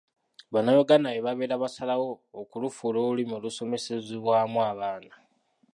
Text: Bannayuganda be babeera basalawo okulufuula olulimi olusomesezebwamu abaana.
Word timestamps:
Bannayuganda 0.53 1.09
be 1.13 1.21
babeera 1.25 1.61
basalawo 1.63 2.09
okulufuula 2.41 2.97
olulimi 3.03 3.33
olusomesezebwamu 3.39 4.59
abaana. 4.71 5.13